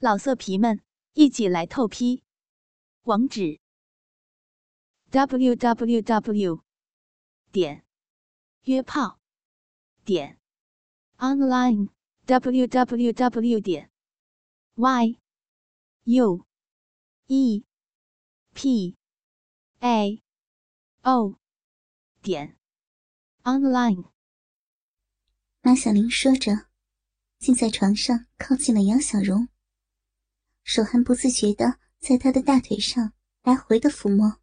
[0.00, 0.80] 老色皮们，
[1.14, 2.22] 一起来透批！
[3.02, 3.58] 网址
[5.10, 6.62] ：w w w
[7.50, 7.84] 点
[8.62, 9.18] 约炮
[10.04, 10.38] 点
[11.16, 11.88] online
[12.26, 13.90] w w w 点
[14.76, 15.18] y
[16.04, 16.46] u
[17.26, 17.64] e
[18.54, 18.96] p
[19.80, 20.22] a
[21.02, 21.40] o
[22.22, 22.56] 点
[23.42, 24.12] online。
[25.62, 26.68] 马小玲说着，
[27.40, 29.48] 竟在床上靠近了杨小荣。
[30.68, 34.38] 手还不自觉的在他的大腿上来回的抚摸。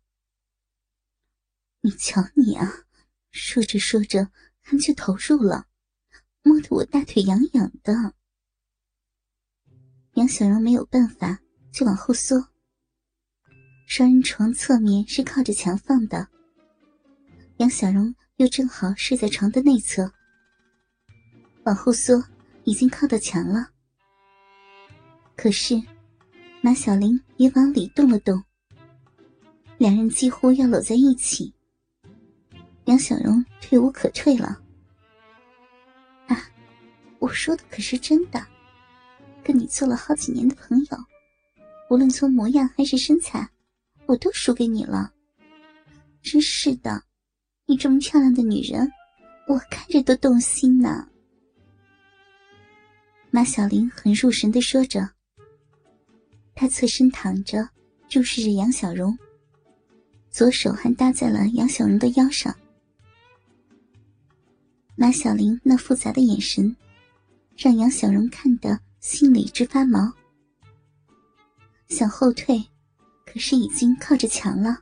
[1.82, 2.68] 你瞧你啊，
[3.30, 5.68] 说着说着还就投入了，
[6.42, 8.16] 摸得我大腿痒痒的。
[10.16, 11.40] 杨小荣没有办法，
[11.72, 12.50] 就往后缩。
[13.86, 16.28] 双人床侧面是靠着墙放的，
[17.58, 20.12] 杨小荣又正好睡在床的内侧，
[21.66, 22.26] 往后缩
[22.64, 23.70] 已经靠到墙了。
[25.38, 25.80] 可是。
[26.66, 28.44] 马小玲也往里动了动，
[29.78, 31.54] 两人几乎要搂在一起。
[32.86, 34.60] 杨小荣退无可退了。
[36.26, 36.50] 啊，
[37.20, 38.44] 我说的可是真的，
[39.44, 40.98] 跟你做了好几年的朋友，
[41.92, 43.48] 无论从模样还是身材，
[44.08, 45.14] 我都输给你了。
[46.24, 47.00] 真是的，
[47.68, 48.92] 你这么漂亮的女人，
[49.48, 51.08] 我看着都动心呢。
[53.30, 55.08] 马小玲很入神的说着。
[56.56, 57.70] 他侧身躺着，
[58.08, 59.18] 注视着杨小荣，
[60.32, 62.56] 左手还搭在了杨小荣的腰上。
[64.96, 66.74] 马小玲那复杂的眼神，
[67.58, 70.14] 让杨小荣看得心里直发毛。
[71.90, 72.66] 想后退，
[73.26, 74.78] 可是已经靠着墙了。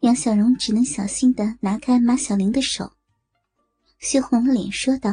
[0.00, 2.92] 杨小荣只能小心的拿开马小玲的手，
[3.98, 5.12] 羞红了脸说道：“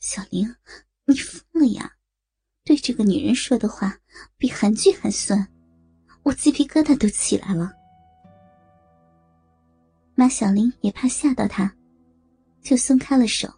[0.00, 0.54] 小玲，
[1.04, 1.92] 你疯了呀！”
[2.66, 3.96] 对这个女人说的话
[4.36, 5.46] 比韩剧还酸，
[6.24, 7.72] 我鸡皮疙瘩都起来了。
[10.16, 11.72] 马小玲也怕吓到他，
[12.60, 13.48] 就松开了手。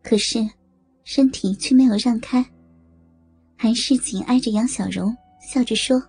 [0.00, 0.48] 可是，
[1.02, 2.44] 身体却没有让开，
[3.56, 6.00] 还是紧挨着杨小荣，笑着说：“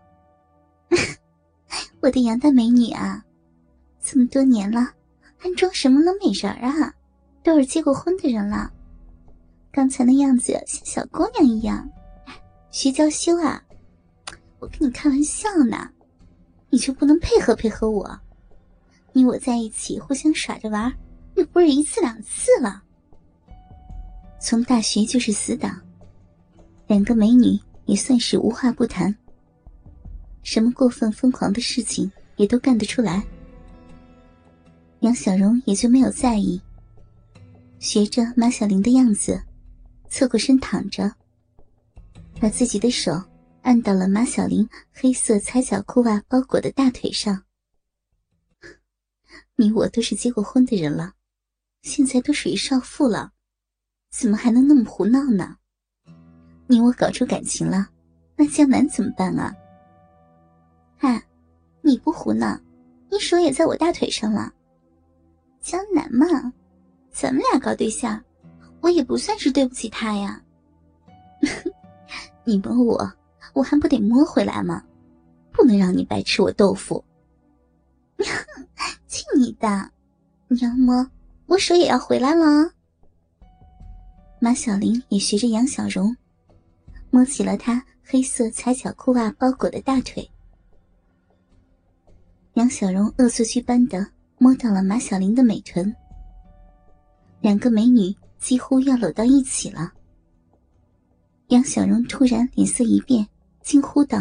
[2.01, 3.25] 我的杨大美女啊，
[3.99, 4.93] 这么多年了，
[5.37, 6.93] 还装什么冷美人啊？
[7.41, 8.71] 都是结过婚的人了。”
[9.73, 11.89] 刚才那样子像小姑娘一样，
[12.69, 13.59] 徐娇羞啊！
[14.59, 15.89] 我跟你开玩笑呢，
[16.69, 18.07] 你就不能配合配合我？
[19.13, 20.93] 你我在一起互相耍着玩，
[21.33, 22.83] 又不是一次两次了。
[24.39, 25.81] 从大学就是死党，
[26.85, 29.13] 两个美女也算是无话不谈，
[30.43, 33.23] 什么过分疯狂的事情也都干得出来。
[34.99, 36.61] 杨小荣也就没有在意，
[37.79, 39.41] 学着马小玲的样子。
[40.13, 41.11] 侧过身躺着，
[42.39, 43.19] 把自己的手
[43.63, 47.45] 按到了马小玲黑色踩脚裤袜包裹的大腿上。
[49.55, 51.13] 你我都是结过婚的人了，
[51.81, 53.31] 现在都属于少妇了，
[54.11, 55.57] 怎么还能那么胡闹呢？
[56.67, 57.89] 你我搞出感情了，
[58.35, 59.51] 那江南怎么办啊？
[60.99, 61.23] 哎，
[61.81, 62.55] 你不胡闹，
[63.09, 64.53] 你手也在我大腿上了。
[65.59, 66.53] 江南嘛，
[67.11, 68.23] 咱们俩搞对象。
[68.83, 70.43] 我也不算是对不起他呀，
[72.43, 73.13] 你摸我，
[73.53, 74.83] 我还不得摸回来吗？
[75.53, 77.01] 不能让你白吃我豆腐。
[79.07, 79.89] 去你的！
[80.49, 81.09] 你要摸，
[81.45, 82.69] 我手也要回来了。
[84.41, 86.13] 马小玲也学着杨小荣，
[87.09, 90.29] 摸起了他黑色踩脚裤袜包裹的大腿。
[92.55, 94.05] 杨小荣恶作剧般的
[94.39, 95.95] 摸到了马小玲的美臀，
[97.39, 98.13] 两个美女。
[98.43, 99.93] 几乎要搂到一起了。
[101.47, 103.25] 杨小荣突然脸色一变，
[103.61, 104.17] 惊呼道：“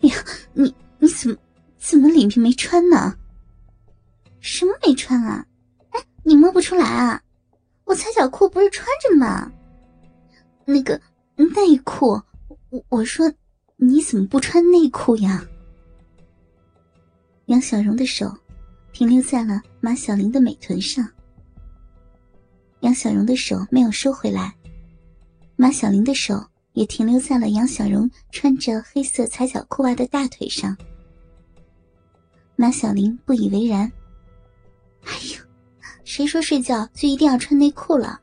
[0.00, 0.14] 呀，
[0.54, 1.36] 你你怎么
[1.76, 3.14] 怎么里面没穿呢？
[4.40, 5.44] 什么没穿啊？
[5.90, 7.22] 哎，你摸不出来啊？
[7.84, 9.52] 我踩脚裤不是穿着吗？
[10.64, 10.98] 那个
[11.36, 12.18] 内裤，
[12.70, 13.30] 我我说
[13.76, 15.46] 你怎么不穿内裤呀？”
[17.44, 18.34] 杨小荣的手
[18.90, 21.06] 停留在了马小玲的美臀上。
[22.82, 24.52] 杨小荣的手没有收回来，
[25.54, 30.76] 马小玲的手也停留在了杨小荣穿着黑色踩脚裤袜的大腿上。
[32.56, 33.90] 马小玲不以为然
[35.06, 35.40] ：“哎呦，
[36.04, 38.20] 谁说睡觉就一定要穿内裤了？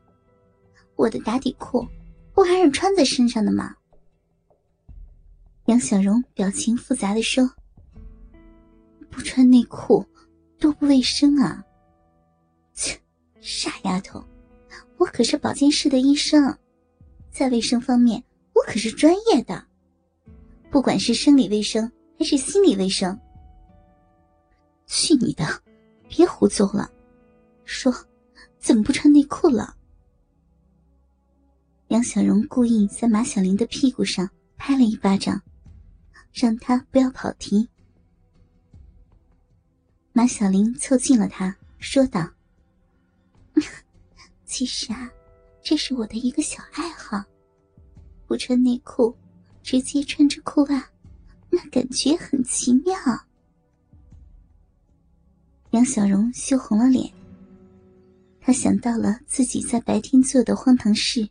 [0.94, 1.88] 我的打底裤
[2.34, 3.74] 不还是穿在身上的吗？”
[5.66, 7.50] 杨小荣表情复杂的说
[9.10, 10.04] ：“不穿内裤
[10.58, 11.64] 多不卫生啊！”
[12.74, 13.00] 切，
[13.40, 14.22] 傻丫头。
[15.00, 16.54] 我可是保健室的医生，
[17.30, 19.64] 在卫生方面，我可是专业的，
[20.70, 23.18] 不管是生理卫生还是心理卫生。
[24.86, 25.44] 去你的！
[26.06, 26.90] 别胡诌了，
[27.64, 27.90] 说
[28.58, 29.74] 怎么不穿内裤了？
[31.88, 35.40] 杨小荣故意在马小玲的屁股上拍了一巴掌，
[36.30, 37.66] 让她不要跑题。
[40.12, 42.28] 马小玲凑近了他，说道
[44.60, 45.10] ：“其实啊，
[45.62, 47.24] 这是我的一个小爱好，
[48.26, 49.16] 不穿内裤，
[49.62, 50.86] 直接穿着裤袜，
[51.48, 52.94] 那感觉很奇妙。”
[55.72, 57.10] 杨小荣羞红了脸。
[58.38, 61.26] 他想到了自己在白天做的荒唐事，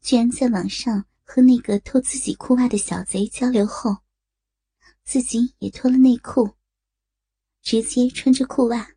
[0.00, 3.96] 居然在网上和那个偷自己裤袜的小贼交流后，
[5.02, 6.50] 自己也脱了内裤，
[7.62, 8.88] 直接穿着裤袜。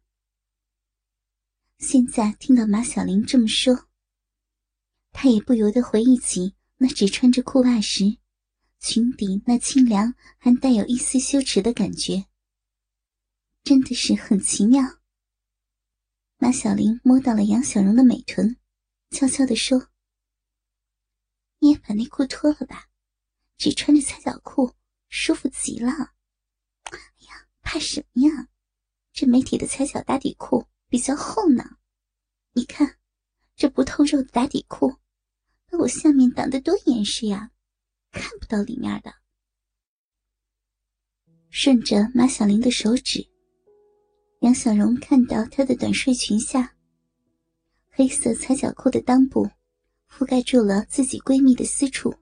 [1.84, 3.90] 现在听到马小玲这么说，
[5.12, 8.18] 他也不由得回忆起那只穿着裤袜时，
[8.80, 12.26] 裙底那清凉还带有一丝羞耻的感觉。
[13.66, 14.82] 真的是很奇妙。
[16.38, 18.56] 马小玲摸到了杨小荣的美臀，
[19.10, 19.90] 悄悄地说
[21.60, 22.88] ：“你也把内裤脱了吧，
[23.58, 24.74] 只穿着踩脚裤，
[25.10, 25.92] 舒服极了。”
[26.90, 26.98] 哎
[27.28, 28.48] 呀，怕什么呀？
[29.12, 31.64] 这美体的踩脚打底裤比较厚呢。
[32.52, 32.98] 你看，
[33.56, 34.94] 这不透肉的打底裤，
[35.72, 37.50] 把我下面挡得多严实呀，
[38.12, 39.12] 看不到里面的。
[41.50, 43.28] 顺着马小玲的手指。
[44.42, 46.76] 杨小荣看到她的短睡裙下，
[47.90, 49.50] 黑色踩脚裤的裆部
[50.08, 52.14] 覆盖住了自己闺蜜的私处，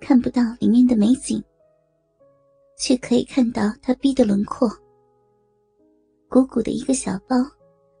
[0.00, 1.40] 看不到里面的美景，
[2.76, 4.68] 却可以看到她逼的轮廓。
[6.28, 7.36] 鼓鼓的一个小包，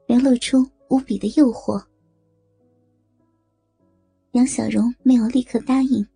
[0.06, 0.58] 流露出
[0.90, 1.82] 无比的诱惑。
[4.32, 6.06] 杨小荣没有立刻答应，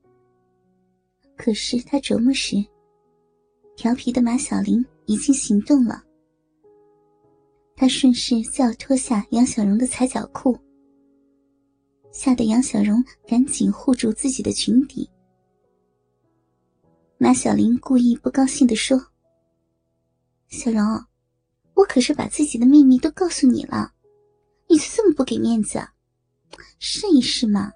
[1.36, 2.56] 可是他琢磨时，
[3.76, 6.02] 调皮的马小玲已经行动了。
[7.74, 10.58] 他顺势就要脱下杨小荣的踩脚裤，
[12.12, 15.08] 吓得杨小荣赶紧护住自己的裙底。
[17.16, 19.00] 马小玲故意不高兴地说
[20.48, 20.82] ：“小荣，
[21.80, 23.90] 我可是把自己的秘密都告诉你了，
[24.68, 25.80] 你就这么不给面子？
[26.78, 27.72] 试一试嘛，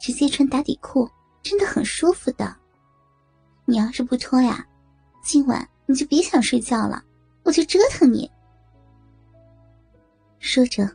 [0.00, 1.08] 直接穿打底裤
[1.40, 2.56] 真的很舒服的。
[3.66, 4.66] 你要是不脱呀，
[5.22, 7.04] 今晚你就别想睡觉了，
[7.44, 8.28] 我就折腾你。”
[10.40, 10.90] 说着，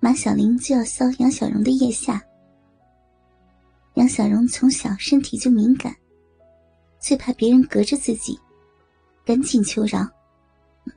[0.00, 2.22] 马小玲就要搔杨小荣的腋下。
[3.94, 5.94] 杨小荣从小身体就敏感，
[6.98, 8.40] 最怕别人隔着自己，
[9.22, 10.00] 赶紧求饶：“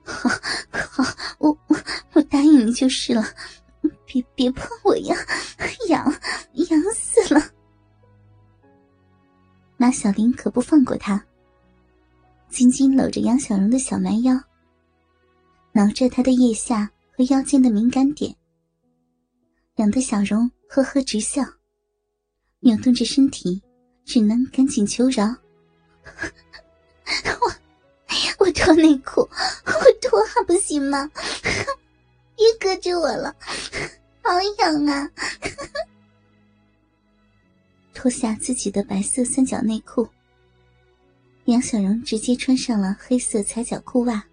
[0.03, 0.30] 好，
[0.71, 1.03] 好，
[1.39, 1.77] 我我
[2.13, 3.24] 我答应你就是了，
[4.06, 5.15] 别别碰我呀，
[5.89, 6.06] 痒
[6.53, 7.41] 痒死了！”
[9.77, 11.24] 马小玲可不放过他，
[12.50, 14.39] 紧紧搂着杨小荣的小蛮腰，
[15.71, 16.91] 挠着他的腋下。
[17.12, 18.33] 和腰间的敏感点，
[19.75, 21.44] 痒得小荣呵呵直笑，
[22.62, 23.62] 扭动着身体，
[24.06, 25.25] 只能赶紧求饶
[28.50, 31.07] ：“我脱内裤，我脱还不行吗？
[32.36, 33.36] 别隔着我了，
[34.24, 35.07] 好痒啊！”
[37.94, 40.10] 脱下自己的白色三角内裤，
[41.46, 44.24] 杨小荣直接穿上了黑色踩脚裤袜，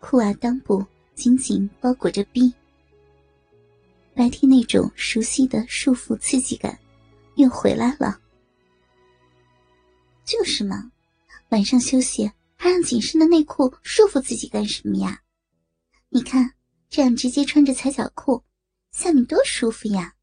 [0.00, 0.84] 裤袜裆部。
[1.14, 2.54] 紧紧包裹着逼，
[4.14, 6.78] 白天那种熟悉的束缚刺激感
[7.34, 8.20] 又回来了。
[10.24, 10.92] 就是嘛，
[11.48, 12.30] 晚上休息
[12.82, 15.22] 紧身的内裤束缚自己干什么呀？
[16.08, 16.54] 你看，
[16.88, 18.44] 这样直接穿着踩脚裤，
[18.92, 20.14] 下面多舒服呀，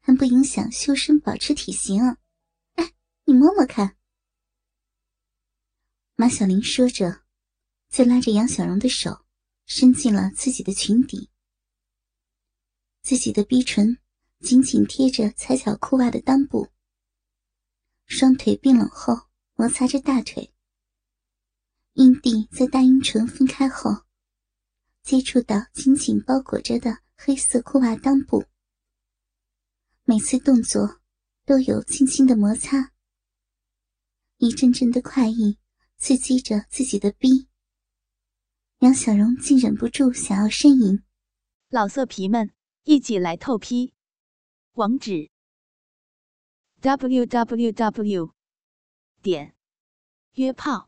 [0.00, 2.16] 还不影响修身保持体型。
[2.74, 2.92] 哎，
[3.24, 3.96] 你摸摸看。
[6.16, 7.22] 马小玲说着，
[7.88, 9.24] 就拉着杨小荣的手。
[9.70, 11.28] 伸进了自己的裙底，
[13.02, 13.98] 自己的逼唇
[14.40, 16.68] 紧紧贴着踩脚裤袜的裆部，
[18.06, 20.54] 双腿并拢后摩擦着大腿，
[21.98, 24.04] 阴蒂在大阴唇分开后，
[25.02, 28.44] 接触到紧紧包裹着的黑色裤袜裆部，
[30.04, 31.00] 每次动作
[31.44, 32.92] 都有轻轻的摩擦，
[34.36, 35.58] 一阵阵的快意
[35.96, 37.48] 刺激着自己的逼。
[38.78, 41.02] 杨小荣竟忍不住想要呻吟。
[41.68, 42.52] 老色皮们，
[42.84, 43.92] 一起来透批！
[44.74, 45.32] 网址
[46.80, 48.30] ：w w w
[49.20, 49.56] 点
[50.34, 50.87] 约炮